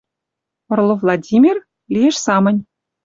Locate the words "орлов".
0.71-0.99